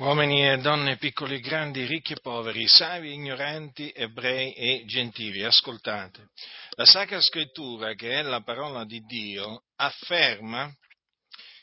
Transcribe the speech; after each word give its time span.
Uomini 0.00 0.48
e 0.48 0.56
donne, 0.56 0.96
piccoli 0.96 1.34
e 1.34 1.40
grandi, 1.40 1.84
ricchi 1.84 2.14
e 2.14 2.20
poveri, 2.22 2.66
savi 2.66 3.10
e 3.10 3.12
ignoranti, 3.12 3.92
ebrei 3.94 4.54
e 4.54 4.84
gentili, 4.86 5.44
ascoltate. 5.44 6.30
La 6.70 6.86
Sacra 6.86 7.20
Scrittura, 7.20 7.92
che 7.92 8.12
è 8.12 8.22
la 8.22 8.40
parola 8.40 8.86
di 8.86 9.00
Dio, 9.04 9.64
afferma 9.76 10.74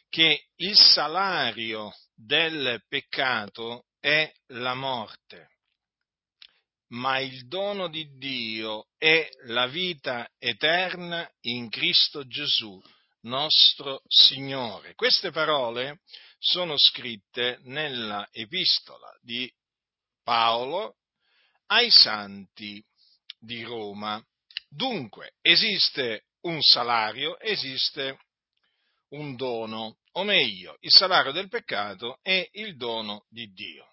che 0.08 0.50
il 0.58 0.76
salario 0.76 1.92
del 2.14 2.80
peccato 2.88 3.86
è 4.00 4.32
la 4.50 4.76
morte, 4.76 5.48
ma 6.90 7.18
il 7.18 7.48
dono 7.48 7.88
di 7.88 8.08
Dio 8.20 8.86
è 9.00 9.28
la 9.46 9.66
vita 9.66 10.30
eterna 10.38 11.28
in 11.42 11.70
Cristo 11.70 12.28
Gesù, 12.28 12.80
nostro 13.22 14.04
Signore. 14.08 14.94
Queste 14.94 15.32
parole 15.32 16.02
sono 16.40 16.78
scritte 16.78 17.60
nella 17.64 18.28
epistola 18.32 19.12
di 19.22 19.52
Paolo 20.24 20.98
ai 21.68 21.90
santi 21.90 22.84
di 23.40 23.64
Roma. 23.64 24.24
Dunque, 24.70 25.36
esiste 25.42 26.26
un 26.42 26.62
salario, 26.62 27.40
esiste 27.40 28.20
un 29.10 29.36
dono, 29.36 29.98
o 30.14 30.24
meglio, 30.24 30.78
il 30.82 30.92
salario 30.92 31.32
del 31.32 31.48
peccato 31.48 32.20
è 32.22 32.48
il 32.54 32.76
dono 32.76 33.26
di 33.30 33.52
Dio. 33.54 33.88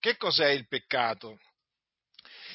Che 0.00 0.16
cos'è 0.16 0.48
il 0.50 0.66
peccato? 0.66 1.38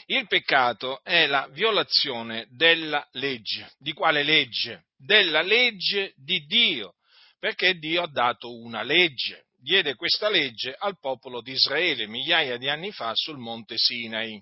Il 0.08 0.28
peccato 0.28 1.02
è 1.04 1.28
la 1.28 1.48
violazione 1.52 2.48
della 2.50 3.08
legge. 3.14 3.74
Di 3.78 3.94
quale 3.94 4.24
legge? 4.24 4.86
Della 4.98 5.42
legge 5.42 6.14
di 6.16 6.46
Dio 6.46 6.96
perché 7.44 7.78
Dio 7.78 8.04
ha 8.04 8.08
dato 8.08 8.58
una 8.58 8.84
legge, 8.84 9.48
diede 9.58 9.96
questa 9.96 10.30
legge 10.30 10.74
al 10.80 10.98
popolo 10.98 11.42
di 11.42 11.52
Israele 11.52 12.08
migliaia 12.08 12.56
di 12.56 12.70
anni 12.70 12.94
fa 12.94 13.12
sul 13.16 13.38
monte 13.38 13.76
Sinai. 13.78 14.42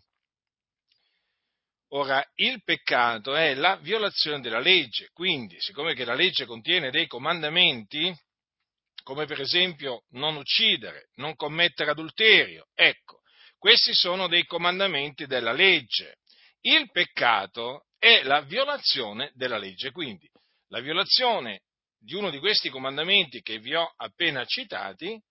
Ora, 1.94 2.24
il 2.36 2.62
peccato 2.64 3.34
è 3.34 3.56
la 3.56 3.78
violazione 3.78 4.40
della 4.40 4.60
legge, 4.60 5.10
quindi, 5.14 5.56
siccome 5.60 5.96
che 5.96 6.06
la 6.06 6.14
legge 6.14 6.46
contiene 6.46 6.92
dei 6.92 7.08
comandamenti, 7.08 8.16
come 9.02 9.26
per 9.26 9.42
esempio 9.42 10.04
non 10.10 10.36
uccidere, 10.36 11.10
non 11.16 11.36
commettere 11.36 11.90
adulterio, 11.90 12.68
ecco, 12.76 13.22
questi 13.58 13.96
sono 13.96 14.28
dei 14.28 14.46
comandamenti 14.46 15.26
della 15.26 15.54
legge. 15.54 16.18
Il 16.60 16.92
peccato 16.92 17.88
è 17.98 18.22
la 18.22 18.42
violazione 18.42 19.32
della 19.34 19.58
legge, 19.58 19.90
quindi 19.90 20.30
la 20.68 20.82
violazione 20.82 21.62
di 22.02 22.16
uno 22.16 22.32
di 22.32 22.40
questi 22.40 22.70
comandamenti 22.70 23.42
che 23.42 23.60
vi 23.60 23.76
ho 23.76 23.94
appena 23.96 24.44
citati 24.46 25.22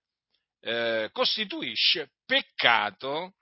eh, 0.60 1.08
costituisce 1.12 2.12
peccato 2.24 3.34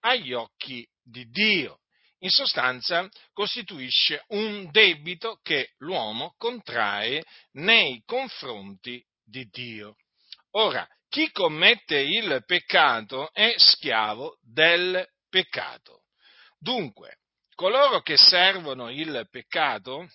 agli 0.00 0.32
occhi 0.32 0.86
di 1.02 1.28
Dio. 1.28 1.80
In 2.20 2.30
sostanza 2.30 3.08
costituisce 3.32 4.24
un 4.28 4.70
debito 4.70 5.38
che 5.42 5.74
l'uomo 5.78 6.34
contrae 6.36 7.24
nei 7.52 8.02
confronti 8.04 9.04
di 9.24 9.44
Dio. 9.46 9.96
Ora, 10.52 10.86
chi 11.08 11.30
commette 11.32 11.98
il 11.98 12.42
peccato 12.44 13.32
è 13.32 13.54
schiavo 13.56 14.38
del 14.42 15.04
peccato. 15.28 16.02
Dunque, 16.58 17.18
coloro 17.54 18.02
che 18.02 18.16
servono 18.16 18.90
il 18.90 19.26
peccato 19.30 20.08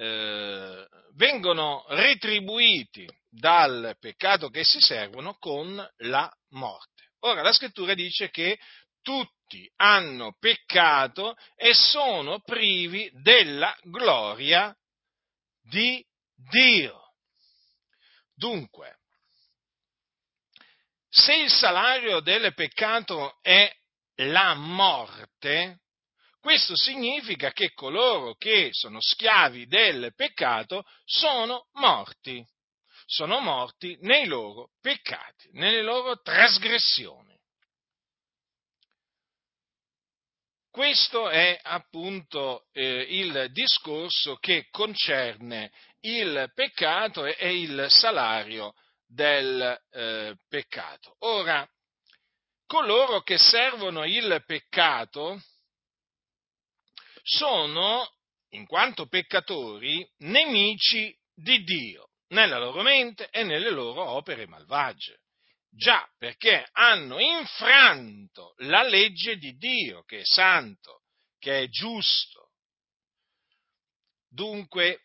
eh, 0.00 0.86
vengono 1.16 1.84
retribuiti 1.88 3.06
dal 3.28 3.94
peccato 4.00 4.48
che 4.48 4.64
si 4.64 4.80
servono 4.80 5.34
con 5.38 5.86
la 5.98 6.32
morte. 6.52 7.10
Ora 7.20 7.42
la 7.42 7.52
scrittura 7.52 7.92
dice 7.92 8.30
che 8.30 8.58
tutti 9.02 9.70
hanno 9.76 10.34
peccato 10.38 11.36
e 11.54 11.74
sono 11.74 12.40
privi 12.40 13.10
della 13.12 13.76
gloria 13.82 14.74
di 15.60 16.02
Dio. 16.34 17.12
Dunque, 18.34 19.00
se 21.10 21.34
il 21.34 21.50
salario 21.50 22.20
del 22.20 22.54
peccato 22.54 23.38
è 23.42 23.70
la 24.22 24.54
morte, 24.54 25.80
questo 26.40 26.74
significa 26.74 27.52
che 27.52 27.72
coloro 27.74 28.34
che 28.34 28.70
sono 28.72 28.98
schiavi 29.00 29.66
del 29.66 30.14
peccato 30.14 30.84
sono 31.04 31.68
morti, 31.74 32.42
sono 33.04 33.40
morti 33.40 33.96
nei 34.00 34.26
loro 34.26 34.70
peccati, 34.80 35.50
nelle 35.52 35.82
loro 35.82 36.18
trasgressioni. 36.20 37.38
Questo 40.70 41.28
è 41.28 41.58
appunto 41.62 42.68
eh, 42.72 43.04
il 43.08 43.48
discorso 43.50 44.36
che 44.36 44.68
concerne 44.70 45.72
il 46.02 46.50
peccato 46.54 47.26
e, 47.26 47.36
e 47.38 47.60
il 47.60 47.86
salario 47.90 48.72
del 49.04 49.78
eh, 49.90 50.36
peccato. 50.48 51.16
Ora, 51.20 51.68
coloro 52.66 53.20
che 53.22 53.36
servono 53.36 54.04
il 54.04 54.42
peccato 54.46 55.42
sono, 57.30 58.16
in 58.50 58.66
quanto 58.66 59.06
peccatori, 59.06 60.04
nemici 60.18 61.16
di 61.32 61.62
Dio, 61.62 62.10
nella 62.28 62.58
loro 62.58 62.82
mente 62.82 63.28
e 63.30 63.44
nelle 63.44 63.70
loro 63.70 64.02
opere 64.02 64.46
malvagie. 64.46 65.20
Già 65.70 66.04
perché 66.18 66.66
hanno 66.72 67.20
infranto 67.20 68.54
la 68.58 68.82
legge 68.82 69.36
di 69.36 69.56
Dio, 69.56 70.02
che 70.02 70.20
è 70.20 70.24
santo, 70.24 71.02
che 71.38 71.62
è 71.62 71.68
giusto. 71.68 72.50
Dunque, 74.28 75.04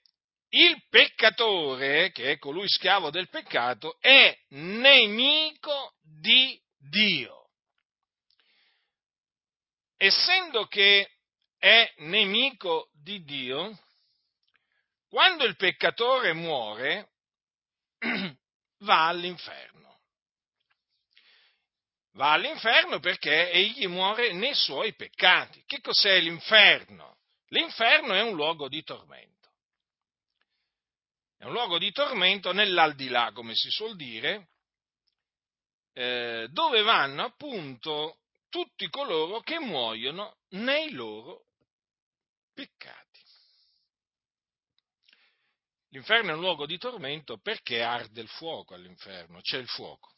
il 0.49 0.83
peccatore, 0.89 2.11
che 2.11 2.31
è 2.31 2.37
colui 2.39 2.67
schiavo 2.67 3.11
del 3.11 3.29
peccato, 3.29 3.99
è 3.99 4.35
nemico 4.49 5.93
di 6.01 6.59
Dio. 6.77 7.51
Essendo 9.97 10.65
che 10.65 11.14
è 11.65 11.91
nemico 11.97 12.91
di 12.93 13.23
Dio, 13.23 13.75
quando 15.09 15.45
il 15.45 15.55
peccatore 15.55 16.31
muore 16.31 17.09
va 18.81 19.07
all'inferno. 19.07 20.01
Va 22.11 22.33
all'inferno 22.33 22.99
perché 22.99 23.49
egli 23.49 23.87
muore 23.87 24.31
nei 24.33 24.53
suoi 24.53 24.93
peccati. 24.93 25.63
Che 25.65 25.81
cos'è 25.81 26.19
l'inferno? 26.19 27.17
L'inferno 27.47 28.13
è 28.13 28.21
un 28.21 28.35
luogo 28.35 28.69
di 28.69 28.83
tormento. 28.83 29.49
È 31.35 31.45
un 31.45 31.51
luogo 31.51 31.79
di 31.79 31.91
tormento 31.91 32.53
nell'aldilà, 32.53 33.31
come 33.31 33.55
si 33.55 33.71
suol 33.71 33.95
dire, 33.95 34.49
eh, 35.93 36.47
dove 36.51 36.83
vanno 36.83 37.23
appunto 37.23 38.19
tutti 38.49 38.87
coloro 38.89 39.39
che 39.39 39.59
muoiono 39.59 40.37
nei 40.49 40.91
loro 40.91 41.45
peccati. 42.55 43.03
L'inferno 45.89 46.31
è 46.31 46.33
un 46.33 46.39
luogo 46.39 46.65
di 46.65 46.77
tormento 46.77 47.37
perché 47.37 47.83
arde 47.83 48.21
il 48.21 48.27
fuoco 48.27 48.73
all'inferno, 48.73 49.41
c'è 49.41 49.57
il 49.57 49.67
fuoco. 49.67 50.13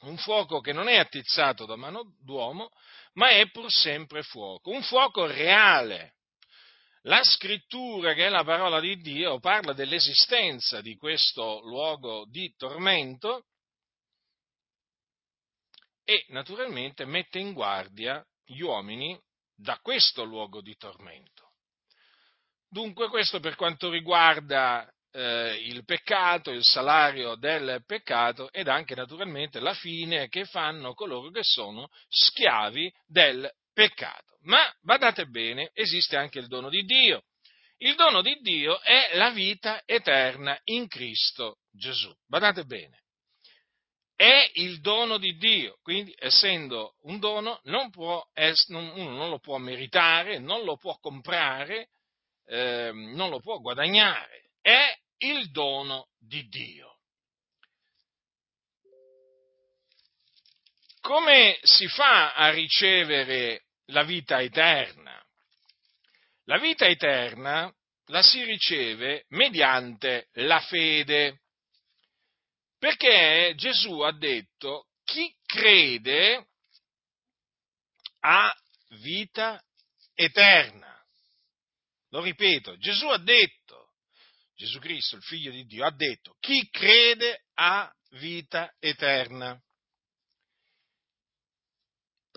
Un 0.00 0.16
fuoco 0.16 0.60
che 0.60 0.72
non 0.72 0.88
è 0.88 0.96
attizzato 0.96 1.64
da 1.64 1.76
mano 1.76 2.16
d'uomo, 2.18 2.70
ma 3.14 3.28
è 3.30 3.48
pur 3.50 3.70
sempre 3.70 4.22
fuoco. 4.22 4.70
Un 4.70 4.82
fuoco 4.82 5.26
reale. 5.26 6.16
La 7.02 7.22
scrittura, 7.22 8.12
che 8.14 8.26
è 8.26 8.28
la 8.28 8.44
parola 8.44 8.80
di 8.80 8.96
Dio, 8.96 9.38
parla 9.38 9.72
dell'esistenza 9.72 10.80
di 10.80 10.96
questo 10.96 11.60
luogo 11.60 12.26
di 12.28 12.52
tormento 12.56 13.46
e 16.04 16.24
naturalmente 16.28 17.04
mette 17.04 17.38
in 17.38 17.52
guardia 17.52 18.24
gli 18.44 18.60
uomini 18.60 19.18
da 19.54 19.78
questo 19.80 20.24
luogo 20.24 20.60
di 20.60 20.76
tormento. 20.76 21.50
Dunque 22.68 23.08
questo 23.08 23.38
per 23.38 23.54
quanto 23.54 23.90
riguarda 23.90 24.90
eh, 25.12 25.60
il 25.64 25.84
peccato, 25.84 26.50
il 26.50 26.64
salario 26.64 27.34
del 27.34 27.82
peccato 27.86 28.50
ed 28.50 28.68
anche 28.68 28.94
naturalmente 28.94 29.60
la 29.60 29.74
fine 29.74 30.28
che 30.28 30.46
fanno 30.46 30.94
coloro 30.94 31.30
che 31.30 31.42
sono 31.42 31.88
schiavi 32.08 32.92
del 33.06 33.50
peccato. 33.72 34.38
Ma 34.44 34.72
badate 34.80 35.26
bene, 35.26 35.70
esiste 35.74 36.16
anche 36.16 36.38
il 36.38 36.48
dono 36.48 36.68
di 36.68 36.82
Dio. 36.84 37.24
Il 37.76 37.94
dono 37.94 38.22
di 38.22 38.38
Dio 38.40 38.80
è 38.80 39.10
la 39.14 39.30
vita 39.30 39.82
eterna 39.84 40.58
in 40.64 40.88
Cristo 40.88 41.58
Gesù. 41.70 42.12
Badate 42.26 42.64
bene 42.64 43.01
è 44.14 44.50
il 44.54 44.80
dono 44.80 45.18
di 45.18 45.36
Dio, 45.36 45.78
quindi 45.82 46.14
essendo 46.18 46.94
un 47.02 47.18
dono 47.18 47.60
non 47.64 47.90
può, 47.90 48.24
uno 48.68 49.10
non 49.10 49.30
lo 49.30 49.38
può 49.38 49.58
meritare, 49.58 50.38
non 50.38 50.64
lo 50.64 50.76
può 50.76 50.96
comprare, 50.98 51.88
eh, 52.46 52.90
non 52.92 53.30
lo 53.30 53.40
può 53.40 53.58
guadagnare, 53.58 54.50
è 54.60 54.96
il 55.18 55.50
dono 55.50 56.08
di 56.18 56.46
Dio. 56.48 56.92
come 61.02 61.58
si 61.62 61.88
fa 61.88 62.32
a 62.32 62.50
ricevere 62.50 63.64
la 63.86 64.04
vita 64.04 64.40
eterna? 64.40 65.20
La 66.44 66.58
vita 66.58 66.86
eterna 66.86 67.70
la 68.06 68.22
si 68.22 68.42
riceve 68.44 69.24
mediante 69.30 70.28
la 70.34 70.60
fede, 70.60 71.41
perché 72.82 73.52
Gesù 73.54 74.00
ha 74.00 74.10
detto 74.10 74.88
chi 75.04 75.32
crede 75.46 76.48
ha 78.22 78.52
vita 79.00 79.62
eterna. 80.14 81.00
Lo 82.08 82.22
ripeto, 82.22 82.76
Gesù 82.78 83.06
ha 83.06 83.18
detto, 83.18 83.92
Gesù 84.56 84.80
Cristo, 84.80 85.14
il 85.14 85.22
figlio 85.22 85.52
di 85.52 85.64
Dio, 85.64 85.86
ha 85.86 85.94
detto, 85.94 86.34
chi 86.40 86.68
crede 86.70 87.44
ha 87.54 87.88
vita 88.18 88.74
eterna. 88.80 89.56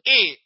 E 0.03 0.43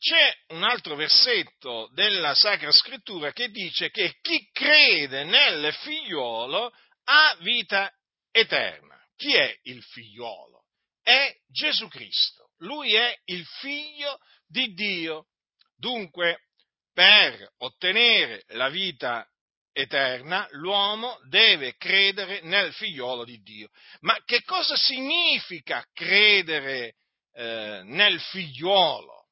c'è 0.00 0.36
un 0.48 0.64
altro 0.64 0.96
versetto 0.96 1.88
della 1.94 2.34
Sacra 2.34 2.72
Scrittura 2.72 3.32
che 3.32 3.50
dice 3.50 3.88
che 3.90 4.18
chi 4.20 4.50
crede 4.50 5.22
nel 5.22 5.72
figliuolo 5.74 6.72
ha 7.04 7.36
vita 7.38 7.88
eterna. 8.32 8.91
Chi 9.22 9.36
è 9.36 9.56
il 9.62 9.80
figliuolo? 9.84 10.64
È 11.00 11.32
Gesù 11.46 11.86
Cristo. 11.86 12.50
Lui 12.58 12.92
è 12.92 13.16
il 13.26 13.46
figlio 13.60 14.18
di 14.48 14.74
Dio. 14.74 15.28
Dunque, 15.76 16.48
per 16.92 17.52
ottenere 17.58 18.42
la 18.48 18.68
vita 18.68 19.24
eterna, 19.70 20.48
l'uomo 20.50 21.20
deve 21.28 21.76
credere 21.76 22.40
nel 22.40 22.72
figliolo 22.72 23.24
di 23.24 23.40
Dio. 23.42 23.68
Ma 24.00 24.20
che 24.24 24.42
cosa 24.42 24.74
significa 24.74 25.86
credere 25.92 26.96
eh, 27.34 27.82
nel 27.84 28.20
figliuolo? 28.20 29.28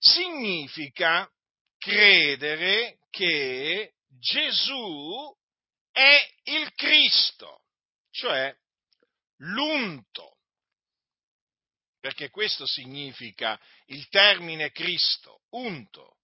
Significa 0.00 1.30
credere 1.78 2.98
che 3.10 3.92
Gesù 4.18 5.32
è 5.92 6.28
il 6.46 6.74
Cristo, 6.74 7.62
cioè 8.10 8.52
l'unto 9.44 10.34
perché 12.04 12.28
questo 12.28 12.66
significa 12.66 13.58
il 13.86 14.06
termine 14.10 14.70
Cristo, 14.72 15.40
unto, 15.52 16.18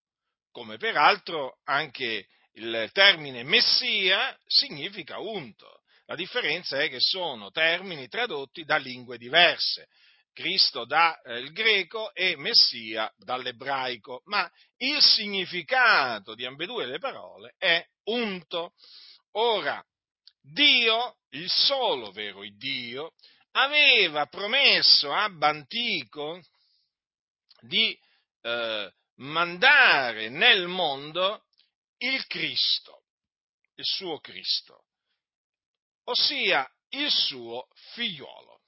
come 0.50 0.76
peraltro 0.76 1.60
anche 1.64 2.26
il 2.52 2.90
termine 2.92 3.44
Messia 3.44 4.38
significa 4.44 5.20
unto. 5.20 5.80
La 6.04 6.16
differenza 6.16 6.82
è 6.82 6.90
che 6.90 7.00
sono 7.00 7.50
termini 7.50 8.08
tradotti 8.08 8.64
da 8.64 8.76
lingue 8.76 9.16
diverse. 9.16 9.88
Cristo 10.34 10.84
dal 10.84 11.18
eh, 11.24 11.50
greco 11.50 12.12
e 12.12 12.36
Messia 12.36 13.10
dall'ebraico, 13.16 14.20
ma 14.26 14.50
il 14.78 15.00
significato 15.00 16.34
di 16.34 16.44
ambedue 16.44 16.84
le 16.84 16.98
parole 16.98 17.54
è 17.56 17.82
unto. 18.04 18.74
Ora, 19.32 19.82
Dio, 20.42 21.19
il 21.30 21.48
solo 21.50 22.10
vero 22.10 22.42
Dio, 22.56 23.12
aveva 23.52 24.26
promesso 24.26 25.12
a 25.12 25.28
Bantico 25.28 26.40
di 27.60 27.98
eh, 28.42 28.92
mandare 29.16 30.28
nel 30.28 30.66
mondo 30.66 31.44
il 31.98 32.26
Cristo, 32.26 33.04
il 33.74 33.84
suo 33.84 34.18
Cristo, 34.20 34.84
ossia 36.04 36.68
il 36.90 37.10
suo 37.10 37.68
figliuolo. 37.92 38.60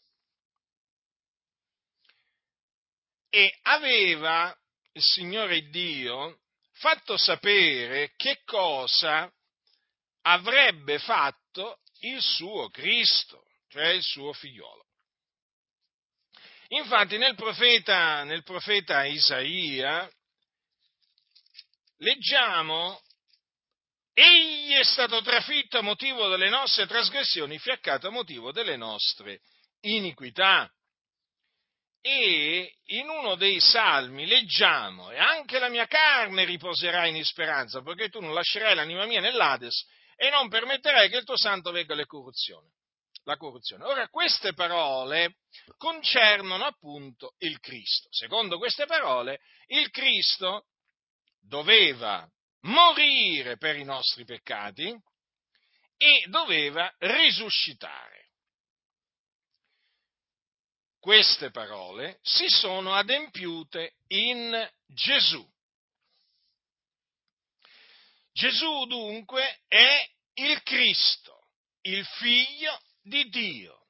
E 3.31 3.59
aveva 3.63 4.55
il 4.93 5.03
Signore 5.03 5.69
Dio 5.71 6.41
fatto 6.73 7.17
sapere 7.17 8.13
che 8.17 8.43
cosa 8.45 9.33
avrebbe 10.23 10.99
fatto 10.99 11.81
il 12.03 12.21
suo 12.21 12.69
Cristo 12.71 13.47
cioè 13.73 13.89
il 13.89 14.03
suo 14.03 14.33
figliolo. 14.35 14.85
Infatti 16.69 17.17
nel 17.17 17.35
profeta, 17.35 18.23
nel 18.25 18.43
profeta 18.43 19.05
Isaia 19.05 20.11
leggiamo 21.99 23.01
Egli 24.15 24.75
è 24.75 24.85
stato 24.85 25.23
trafitto 25.23 25.79
a 25.79 25.83
motivo 25.83 26.29
delle 26.29 26.51
nostre 26.51 26.87
trasgressioni, 26.87 27.59
fiaccato 27.59 28.09
a 28.09 28.11
motivo 28.11 28.53
delle 28.53 28.77
nostre 28.77 29.41
iniquità. 29.81 30.71
E 32.03 32.75
in 32.87 33.09
uno 33.09 33.37
dei 33.37 33.59
salmi 33.59 34.27
leggiamo, 34.27 35.11
e 35.11 35.19
anche 35.19 35.59
la 35.59 35.71
mia 35.71 35.87
carne 35.87 36.45
riposerà 36.45 37.07
in 37.07 37.25
speranza, 37.25 37.81
perché 37.81 38.11
tu 38.11 38.21
non 38.21 38.35
lascerai 38.35 38.75
l'anima 38.75 39.07
mia 39.07 39.21
nell'Ades 39.21 39.87
e 40.23 40.31
non 40.31 40.49
permetterai 40.49 41.09
che 41.09 41.17
il 41.17 41.25
tuo 41.25 41.37
santo 41.37 41.73
vegga 41.73 41.97
le 41.97 42.07
corruzioni 42.07 42.71
la 43.25 43.37
corruzione. 43.37 43.85
Ora, 43.85 44.09
queste 44.09 44.53
parole 44.53 45.37
concernono 45.77 46.65
appunto 46.65 47.35
il 47.39 47.61
Cristo. 47.61 48.09
Secondo 48.11 48.59
queste 48.59 48.85
parole, 48.85 49.41
il 49.67 49.91
Cristo 49.91 50.67
doveva 51.41 52.29
morire 52.63 53.57
per 53.59 53.77
i 53.77 53.85
nostri 53.85 54.25
peccati 54.25 54.93
e 55.97 56.25
doveva 56.27 56.93
risuscitare. 56.99 58.31
Queste 60.99 61.53
parole 61.53 62.19
si 62.23 62.49
sono 62.49 62.93
adempiute 62.95 63.95
in 64.09 64.69
Gesù. 64.87 65.49
Gesù 68.33 68.87
dunque 68.87 69.61
è 69.69 70.09
il 70.35 70.63
Cristo, 70.63 71.49
il 71.83 72.05
figlio 72.05 72.81
di 73.03 73.29
Dio. 73.29 73.87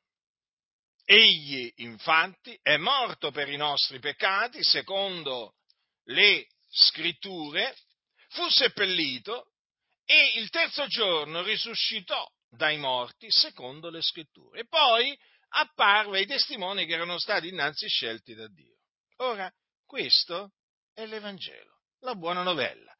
Egli 1.04 1.72
infatti 1.76 2.58
è 2.62 2.76
morto 2.76 3.30
per 3.30 3.48
i 3.48 3.56
nostri 3.56 3.98
peccati, 3.98 4.62
secondo 4.62 5.54
le 6.04 6.46
scritture, 6.68 7.76
fu 8.28 8.48
seppellito 8.48 9.52
e 10.04 10.38
il 10.38 10.48
terzo 10.50 10.86
giorno 10.86 11.42
risuscitò 11.42 12.26
dai 12.48 12.78
morti, 12.78 13.30
secondo 13.30 13.90
le 13.90 14.02
scritture. 14.02 14.60
E 14.60 14.66
poi 14.66 15.16
apparve 15.50 16.18
ai 16.18 16.26
testimoni 16.26 16.86
che 16.86 16.94
erano 16.94 17.18
stati 17.18 17.48
innanzi 17.48 17.88
scelti 17.88 18.34
da 18.34 18.48
Dio. 18.48 18.78
Ora, 19.16 19.52
questo 19.84 20.52
è 20.94 21.06
l'Evangelo, 21.06 21.82
la 22.00 22.14
buona 22.14 22.42
novella, 22.42 22.94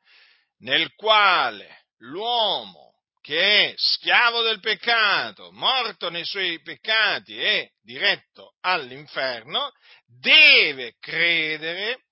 nel 0.63 0.95
quale 0.95 1.87
l'uomo 1.99 2.91
che 3.21 3.71
è 3.71 3.75
schiavo 3.77 4.43
del 4.43 4.59
peccato, 4.59 5.53
morto 5.53 6.11
nei 6.11 6.25
suoi 6.25 6.61
peccati 6.61 7.39
e 7.39 7.75
diretto 7.81 8.57
all'inferno, 8.61 9.73
deve 10.05 10.97
credere 10.99 12.07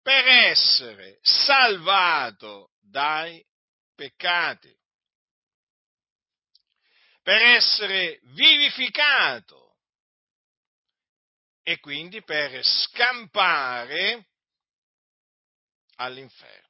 per 0.00 0.26
essere 0.26 1.18
salvato 1.20 2.70
dai 2.80 3.44
peccati, 3.94 4.74
per 7.22 7.42
essere 7.42 8.20
vivificato 8.32 9.76
e 11.62 11.78
quindi 11.78 12.22
per 12.22 12.64
scampare 12.64 14.28
all'inferno. 15.96 16.63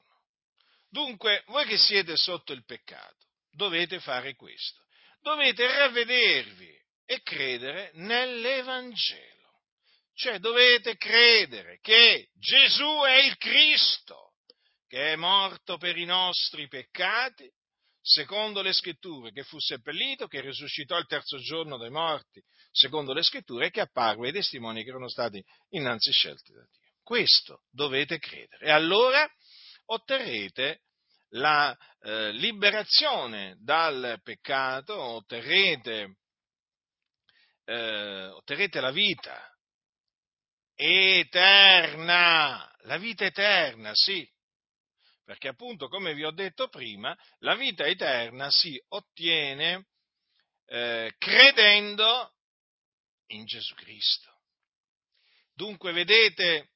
Dunque, 0.94 1.42
voi 1.48 1.66
che 1.66 1.76
siete 1.76 2.16
sotto 2.16 2.52
il 2.52 2.64
peccato, 2.64 3.26
dovete 3.50 3.98
fare 3.98 4.36
questo. 4.36 4.84
Dovete 5.22 5.66
ravvedervi 5.66 6.72
e 7.04 7.20
credere 7.20 7.90
nell'Evangelo. 7.94 9.58
Cioè 10.14 10.38
dovete 10.38 10.96
credere 10.96 11.80
che 11.80 12.28
Gesù 12.38 13.00
è 13.04 13.24
il 13.24 13.36
Cristo, 13.38 14.34
che 14.86 15.14
è 15.14 15.16
morto 15.16 15.78
per 15.78 15.98
i 15.98 16.04
nostri 16.04 16.68
peccati, 16.68 17.50
secondo 18.00 18.62
le 18.62 18.72
scritture, 18.72 19.32
che 19.32 19.42
fu 19.42 19.58
seppellito, 19.58 20.28
che 20.28 20.42
risuscitò 20.42 20.96
il 20.96 21.06
terzo 21.06 21.38
giorno 21.38 21.76
dai 21.76 21.90
morti, 21.90 22.40
secondo 22.70 23.12
le 23.12 23.24
scritture, 23.24 23.66
e 23.66 23.70
che 23.70 23.80
apparve 23.80 24.28
ai 24.28 24.32
testimoni 24.32 24.84
che 24.84 24.90
erano 24.90 25.08
stati 25.08 25.44
innanzi 25.70 26.12
scelti 26.12 26.52
da 26.52 26.60
Dio. 26.60 26.82
Questo 27.02 27.64
dovete 27.72 28.20
credere. 28.20 28.66
E 28.66 28.70
allora 28.70 29.28
otterrete 29.86 30.82
la 31.30 31.76
eh, 32.00 32.30
liberazione 32.32 33.56
dal 33.58 34.20
peccato, 34.22 34.96
otterrete, 34.98 36.16
eh, 37.64 38.26
otterrete 38.26 38.80
la 38.80 38.90
vita 38.90 39.50
eterna, 40.76 42.72
la 42.82 42.96
vita 42.98 43.24
eterna, 43.24 43.90
sì, 43.94 44.28
perché 45.24 45.48
appunto, 45.48 45.88
come 45.88 46.14
vi 46.14 46.24
ho 46.24 46.32
detto 46.32 46.68
prima, 46.68 47.16
la 47.38 47.54
vita 47.54 47.84
eterna 47.86 48.50
si 48.50 48.80
ottiene 48.88 49.86
eh, 50.66 51.14
credendo 51.18 52.34
in 53.28 53.44
Gesù 53.44 53.74
Cristo. 53.74 54.32
Dunque 55.54 55.92
vedete 55.92 56.73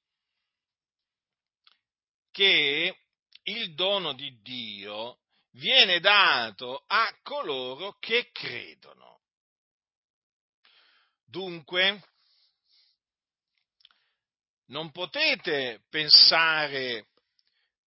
che 2.38 2.96
il 3.42 3.74
dono 3.74 4.12
di 4.12 4.40
Dio 4.42 5.18
viene 5.54 5.98
dato 5.98 6.84
a 6.86 7.12
coloro 7.24 7.96
che 7.98 8.30
credono. 8.30 9.22
Dunque, 11.24 12.00
non 14.66 14.92
potete 14.92 15.82
pensare 15.90 17.08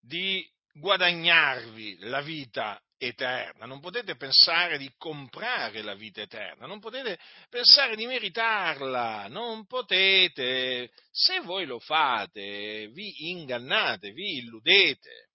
di 0.00 0.44
guadagnarvi 0.74 1.98
la 2.00 2.20
vita 2.20 2.80
eterna, 3.02 3.64
non 3.64 3.80
potete 3.80 4.16
pensare 4.16 4.76
di 4.76 4.92
comprare 4.98 5.80
la 5.80 5.94
vita 5.94 6.20
eterna, 6.20 6.66
non 6.66 6.80
potete 6.80 7.18
pensare 7.48 7.96
di 7.96 8.06
meritarla, 8.06 9.26
non 9.28 9.64
potete. 9.66 10.90
Se 11.10 11.40
voi 11.40 11.64
lo 11.64 11.78
fate, 11.78 12.88
vi 12.88 13.30
ingannate, 13.30 14.12
vi 14.12 14.38
illudete. 14.38 15.28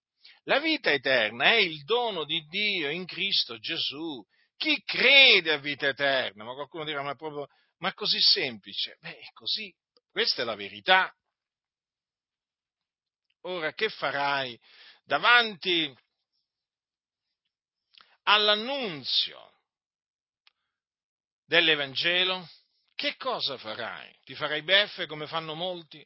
La 0.44 0.60
vita 0.60 0.92
eterna 0.92 1.46
è 1.46 1.56
il 1.56 1.82
dono 1.82 2.24
di 2.24 2.40
Dio 2.46 2.88
in 2.88 3.04
Cristo 3.04 3.58
Gesù. 3.58 4.24
Chi 4.56 4.80
crede 4.84 5.52
a 5.52 5.58
vita 5.58 5.88
eterna? 5.88 6.44
Ma 6.44 6.54
qualcuno 6.54 6.84
dirà, 6.84 7.02
ma, 7.02 7.16
proprio, 7.16 7.48
ma 7.78 7.92
così 7.94 8.20
semplice? 8.20 8.96
Beh, 9.00 9.18
è 9.18 9.32
così. 9.32 9.74
Questa 10.08 10.42
è 10.42 10.44
la 10.44 10.54
verità. 10.54 11.12
Ora, 13.42 13.72
che 13.74 13.88
farai 13.88 14.58
davanti 15.06 15.96
all'annunzio 18.24 19.52
dell'Evangelo? 21.44 22.48
Che 22.94 23.16
cosa 23.16 23.56
farai? 23.56 24.14
Ti 24.24 24.34
farai 24.34 24.62
beffe 24.62 25.06
come 25.06 25.26
fanno 25.26 25.54
molti? 25.54 26.04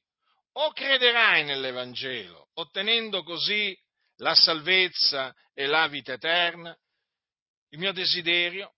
O 0.52 0.73
crederai 0.73 1.45
nell'Evangelo, 1.45 2.50
ottenendo 2.54 3.23
così 3.23 3.76
la 4.16 4.35
salvezza 4.35 5.35
e 5.54 5.66
la 5.66 5.87
vita 5.87 6.12
eterna? 6.12 6.76
Il 7.71 7.78
mio 7.78 7.92
desiderio 7.92 8.75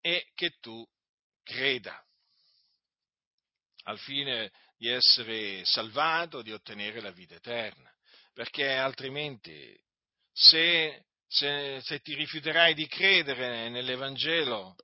è 0.00 0.22
che 0.34 0.56
tu 0.60 0.84
creda 1.42 2.04
al 3.84 3.98
fine 4.00 4.52
di 4.76 4.88
essere 4.88 5.64
salvato, 5.64 6.42
di 6.42 6.52
ottenere 6.52 7.00
la 7.00 7.12
vita 7.12 7.36
eterna, 7.36 7.95
perché 8.36 8.70
altrimenti 8.70 9.74
se, 10.30 11.06
se, 11.26 11.80
se 11.82 12.00
ti 12.00 12.14
rifiuterai 12.14 12.74
di 12.74 12.86
credere 12.86 13.70
nell'Evangelo, 13.70 14.76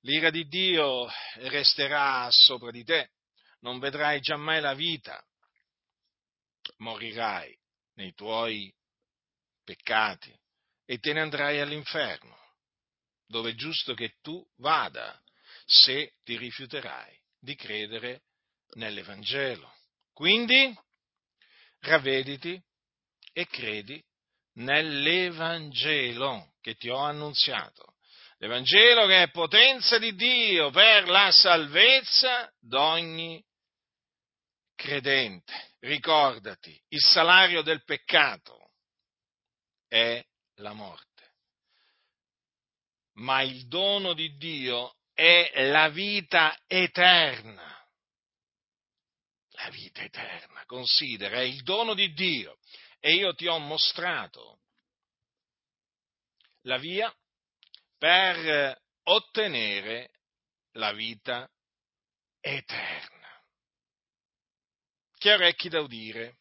l'ira 0.00 0.28
di 0.28 0.46
Dio 0.46 1.08
resterà 1.36 2.28
sopra 2.30 2.70
di 2.70 2.84
te, 2.84 3.12
non 3.60 3.78
vedrai 3.78 4.20
giammai 4.20 4.60
la 4.60 4.74
vita, 4.74 5.18
morirai 6.76 7.58
nei 7.94 8.12
tuoi 8.12 8.70
peccati 9.64 10.38
e 10.84 10.98
te 10.98 11.14
ne 11.14 11.22
andrai 11.22 11.60
all'inferno, 11.60 12.38
dove 13.24 13.52
è 13.52 13.54
giusto 13.54 13.94
che 13.94 14.18
tu 14.20 14.46
vada 14.56 15.18
se 15.64 16.16
ti 16.22 16.36
rifiuterai 16.36 17.18
di 17.40 17.54
credere 17.54 18.24
nell'Evangelo. 18.74 19.74
Quindi 20.12 20.76
ravvediti 21.88 22.60
e 23.32 23.46
credi 23.46 24.02
nell'Evangelo 24.54 26.54
che 26.60 26.74
ti 26.74 26.88
ho 26.88 26.98
annunziato. 26.98 27.94
L'Evangelo 28.38 29.06
che 29.06 29.22
è 29.22 29.30
potenza 29.30 29.98
di 29.98 30.14
Dio 30.14 30.70
per 30.70 31.08
la 31.08 31.30
salvezza 31.32 32.52
d'ogni 32.60 33.42
credente. 34.76 35.72
Ricordati, 35.80 36.80
il 36.88 37.00
salario 37.00 37.62
del 37.62 37.82
peccato 37.84 38.70
è 39.88 40.24
la 40.56 40.72
morte, 40.72 41.32
ma 43.14 43.42
il 43.42 43.66
dono 43.66 44.12
di 44.12 44.36
Dio 44.36 44.96
è 45.14 45.68
la 45.70 45.88
vita 45.88 46.56
eterna. 46.66 47.77
La 49.60 49.70
vita 49.70 50.02
eterna, 50.02 50.64
considera, 50.66 51.38
è 51.38 51.42
il 51.42 51.62
dono 51.62 51.94
di 51.94 52.12
Dio. 52.12 52.58
E 53.00 53.14
io 53.14 53.34
ti 53.34 53.46
ho 53.46 53.58
mostrato 53.58 54.60
la 56.62 56.78
via 56.78 57.12
per 57.96 58.80
ottenere 59.04 60.10
la 60.72 60.92
vita 60.92 61.48
eterna. 62.40 63.42
Chi 65.18 65.30
ha 65.30 65.34
orecchi 65.34 65.68
da 65.68 65.80
udire, 65.80 66.38